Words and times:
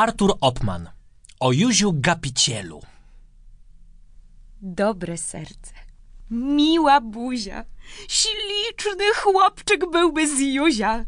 Artur 0.00 0.34
Opman 0.40 0.90
o 1.40 1.52
Józiu 1.52 1.92
Gapicielu. 1.94 2.80
Dobre 4.62 5.16
serce, 5.18 5.72
miła 6.30 7.00
buzia, 7.00 7.64
śliczny 8.08 9.04
chłopczyk 9.16 9.90
byłby 9.90 10.36
z 10.36 10.40
Józia. 10.40 11.04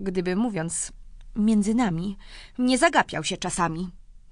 Gdyby 0.00 0.36
mówiąc 0.36 0.92
między 1.36 1.74
nami, 1.74 2.16
nie 2.58 2.78
zagapiał 2.78 3.24
się 3.24 3.36
czasami. 3.36 3.90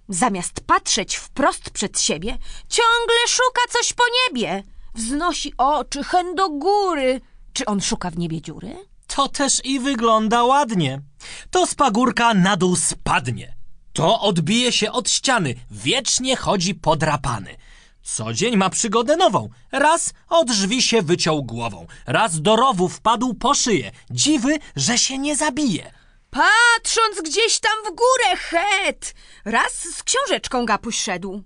Zamiast 0.08 0.60
patrzeć 0.60 1.16
wprost 1.16 1.70
przed 1.70 2.00
siebie, 2.00 2.38
ciągle 2.68 3.16
szuka 3.28 3.60
coś 3.70 3.92
po 3.92 4.04
niebie. 4.18 4.62
Wznosi 4.94 5.52
oczy 5.58 6.04
hen 6.04 6.34
do 6.34 6.48
góry. 6.48 7.20
Czy 7.52 7.66
on 7.66 7.80
szuka 7.80 8.10
w 8.10 8.18
niebie 8.18 8.42
dziury? 8.42 8.76
To 9.06 9.28
też 9.28 9.64
i 9.64 9.80
wygląda 9.80 10.44
ładnie. 10.44 11.02
To 11.50 11.66
z 11.66 11.74
pagórka 11.74 12.34
na 12.34 12.56
dół 12.56 12.76
spadnie. 12.76 13.55
To 13.96 14.20
odbije 14.20 14.72
się 14.72 14.92
od 14.92 15.10
ściany, 15.10 15.54
wiecznie 15.70 16.36
chodzi 16.36 16.74
podrapany. 16.74 17.56
Co 18.02 18.32
dzień 18.32 18.56
ma 18.56 18.70
przygodę 18.70 19.16
nową. 19.16 19.48
Raz 19.72 20.12
od 20.28 20.48
drzwi 20.48 20.82
się 20.82 21.02
wyciął 21.02 21.44
głową, 21.44 21.86
raz 22.06 22.40
do 22.40 22.56
rowu 22.56 22.88
wpadł 22.88 23.34
po 23.34 23.54
szyję. 23.54 23.92
Dziwy, 24.10 24.58
że 24.76 24.98
się 24.98 25.18
nie 25.18 25.36
zabije. 25.36 25.92
Patrząc 26.30 27.22
gdzieś 27.24 27.58
tam 27.58 27.72
w 27.86 27.88
górę, 27.88 28.36
het! 28.36 29.14
Raz 29.44 29.72
z 29.72 30.02
książeczką 30.02 30.66
gapuś 30.66 30.98
szedł. 30.98 31.42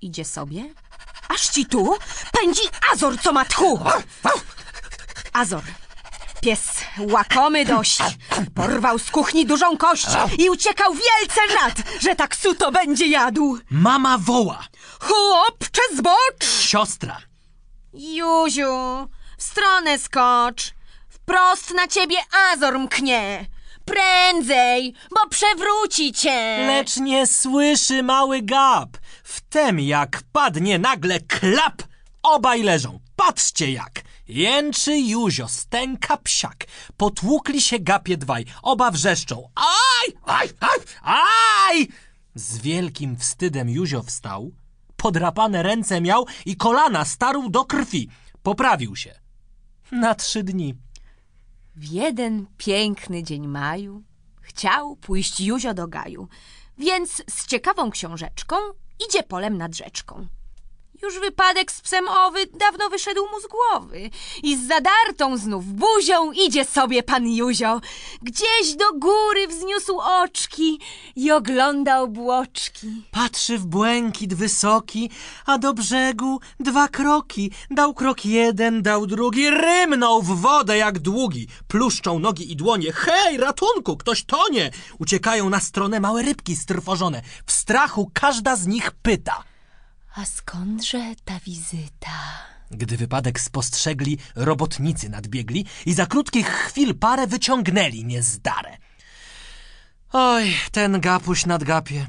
Idzie 0.00 0.24
sobie, 0.24 0.74
aż 1.28 1.48
ci 1.48 1.66
tu 1.66 1.96
pędzi 2.32 2.62
Azor, 2.92 3.20
co 3.20 3.32
ma 3.32 3.44
tchu. 3.44 3.80
Azor, 5.32 5.62
pies 6.46 6.84
łakomy 6.98 7.64
dość, 7.64 7.98
porwał 8.54 8.98
z 8.98 9.10
kuchni 9.10 9.46
dużą 9.46 9.76
kość 9.76 10.06
i 10.38 10.50
uciekał 10.50 10.92
wielce 10.94 11.40
rad, 11.54 11.82
że 12.00 12.16
tak 12.16 12.36
suto 12.36 12.72
będzie 12.72 13.06
jadł. 13.06 13.58
Mama 13.70 14.18
woła. 14.18 14.64
Chłopcze 15.00 15.82
zbocz! 15.96 16.44
Siostra. 16.60 17.18
Józiu, 17.92 19.08
w 19.38 19.42
stronę 19.42 19.98
skocz. 19.98 20.74
Wprost 21.08 21.74
na 21.74 21.88
ciebie 21.88 22.16
Azor 22.52 22.78
mknie. 22.78 23.46
Prędzej, 23.84 24.94
bo 25.10 25.28
przewróci 25.28 26.12
cię. 26.12 26.66
Lecz 26.66 26.96
nie 26.96 27.26
słyszy 27.26 28.02
mały 28.02 28.42
gap. 28.42 28.88
Wtem 29.24 29.80
jak 29.80 30.22
padnie 30.32 30.78
nagle 30.78 31.20
klap, 31.20 31.82
obaj 32.22 32.62
leżą. 32.62 33.00
Patrzcie 33.16 33.72
jak. 33.72 34.05
Jęczy 34.28 34.98
Józio, 34.98 35.48
stęka 35.48 36.16
psiak. 36.16 36.66
Potłukli 36.96 37.60
się 37.60 37.78
gapie 37.78 38.16
dwaj. 38.16 38.44
Oba 38.62 38.90
wrzeszczą. 38.90 39.50
Aj, 39.54 40.12
aj, 40.24 40.48
aj, 40.60 40.78
aj! 41.02 41.88
Z 42.34 42.58
wielkim 42.58 43.16
wstydem 43.16 43.68
Józio 43.68 44.02
wstał. 44.02 44.50
Podrapane 44.96 45.62
ręce 45.62 46.00
miał 46.00 46.26
i 46.46 46.56
kolana 46.56 47.04
starł 47.04 47.50
do 47.50 47.64
krwi. 47.64 48.08
Poprawił 48.42 48.96
się. 48.96 49.14
Na 49.92 50.14
trzy 50.14 50.42
dni. 50.42 50.74
W 51.76 51.84
jeden 51.84 52.46
piękny 52.58 53.22
dzień 53.22 53.46
maju 53.46 54.02
chciał 54.40 54.96
pójść 54.96 55.40
Józio 55.40 55.74
do 55.74 55.88
gaju, 55.88 56.28
więc 56.78 57.22
z 57.30 57.46
ciekawą 57.46 57.90
książeczką 57.90 58.56
idzie 59.08 59.22
polem 59.22 59.58
nad 59.58 59.76
rzeczką. 59.76 60.26
Już 61.02 61.20
wypadek 61.20 61.72
z 61.72 61.80
psem 61.80 62.08
owy 62.08 62.46
dawno 62.46 62.88
wyszedł 62.88 63.22
mu 63.22 63.40
z 63.40 63.46
głowy 63.46 64.10
i 64.42 64.56
z 64.56 64.68
zadartą 64.68 65.36
znów 65.36 65.64
buzią 65.64 66.32
idzie 66.32 66.64
sobie 66.64 67.02
pan 67.02 67.28
Józio. 67.28 67.80
Gdzieś 68.22 68.74
do 68.76 68.92
góry 68.92 69.48
wzniósł 69.48 69.98
oczki 69.98 70.80
i 71.16 71.32
ogląda 71.32 72.00
obłoczki. 72.00 73.02
Patrzy 73.10 73.58
w 73.58 73.66
błękit 73.66 74.34
wysoki, 74.34 75.10
a 75.46 75.58
do 75.58 75.74
brzegu 75.74 76.40
dwa 76.60 76.88
kroki. 76.88 77.50
Dał 77.70 77.94
krok 77.94 78.24
jeden, 78.24 78.82
dał 78.82 79.06
drugi, 79.06 79.50
rymnął 79.50 80.22
w 80.22 80.40
wodę 80.40 80.76
jak 80.76 80.98
długi. 80.98 81.48
Pluszczą 81.68 82.18
nogi 82.18 82.52
i 82.52 82.56
dłonie. 82.56 82.92
Hej, 82.92 83.36
ratunku, 83.36 83.96
ktoś 83.96 84.24
tonie! 84.24 84.70
Uciekają 84.98 85.50
na 85.50 85.60
stronę 85.60 86.00
małe 86.00 86.22
rybki 86.22 86.56
strwożone. 86.56 87.22
W 87.46 87.52
strachu 87.52 88.10
każda 88.14 88.56
z 88.56 88.66
nich 88.66 88.90
pyta. 88.90 89.44
A 90.16 90.24
skądże 90.24 91.14
ta 91.24 91.40
wizyta? 91.40 92.10
Gdy 92.70 92.96
wypadek 92.96 93.40
spostrzegli, 93.40 94.18
robotnicy 94.34 95.08
nadbiegli 95.08 95.66
i 95.86 95.94
za 95.94 96.06
krótkich 96.06 96.48
chwil 96.48 96.94
parę 96.94 97.26
wyciągnęli 97.26 98.04
niezdarę. 98.04 98.76
Oj, 100.12 100.54
ten 100.72 101.00
gapuś 101.00 101.46
nad 101.46 101.64
gapie. 101.64 102.06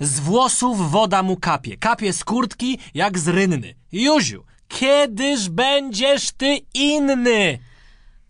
Z 0.00 0.20
włosów 0.20 0.90
woda 0.90 1.22
mu 1.22 1.36
kapie, 1.36 1.76
kapie 1.76 2.12
z 2.12 2.24
kurtki 2.24 2.78
jak 2.94 3.18
z 3.18 3.28
rynny. 3.28 3.74
Józiu, 3.92 4.44
kiedyż 4.68 5.48
będziesz 5.48 6.30
ty 6.30 6.58
inny? 6.74 7.58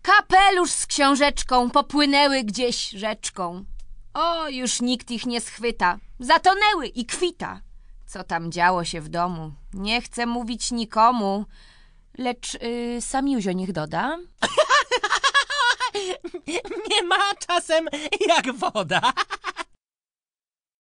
Kapelusz 0.01 0.71
z 0.71 0.85
książeczką 0.85 1.69
popłynęły 1.69 2.43
gdzieś 2.43 2.89
rzeczką. 2.89 3.65
O, 4.13 4.49
już 4.49 4.81
nikt 4.81 5.11
ich 5.11 5.25
nie 5.25 5.41
schwyta. 5.41 5.99
Zatonęły 6.19 6.87
i 6.87 7.05
kwita. 7.05 7.61
Co 8.11 8.23
tam 8.23 8.51
działo 8.51 8.83
się 8.85 9.01
w 9.01 9.09
domu? 9.09 9.51
Nie 9.73 10.01
chcę 10.01 10.25
mówić 10.25 10.71
nikomu. 10.71 11.45
Lecz 12.17 12.55
y, 12.55 12.97
sam 13.01 13.27
Józio 13.27 13.51
niech 13.51 13.71
doda. 13.71 14.17
Nie 16.89 17.03
ma 17.03 17.35
czasem 17.47 17.87
jak 18.27 18.55
woda. 18.55 19.01